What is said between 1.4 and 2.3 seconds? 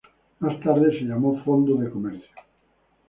fondo de comercio.